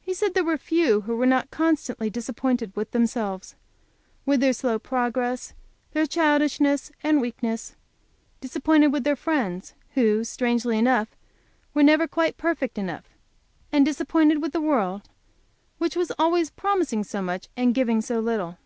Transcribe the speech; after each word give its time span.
He 0.00 0.14
said 0.14 0.34
there 0.34 0.42
were 0.42 0.58
few 0.58 1.02
who 1.02 1.14
were 1.16 1.26
not 1.26 1.52
constantly 1.52 2.10
disappointed 2.10 2.72
with 2.74 2.90
themselves, 2.90 3.54
with 4.26 4.40
their 4.40 4.52
slow 4.52 4.80
progress, 4.80 5.54
their 5.92 6.06
childishness 6.08 6.90
and 7.04 7.20
weakness; 7.20 7.76
disappointed 8.40 8.88
with 8.88 9.04
their 9.04 9.14
friends 9.14 9.74
who, 9.94 10.24
strangely 10.24 10.76
enough, 10.76 11.14
were 11.72 11.84
never 11.84 12.08
quite 12.08 12.36
perfect 12.36 12.78
enough, 12.78 13.04
and 13.70 13.84
disappointed 13.86 14.42
with 14.42 14.50
the 14.50 14.60
world, 14.60 15.02
which 15.78 15.94
was 15.94 16.10
always 16.18 16.50
promising 16.50 17.04
so 17.04 17.22
much 17.22 17.46
and 17.56 17.72
giving 17.72 18.00
so 18.00 18.18
little. 18.18 18.58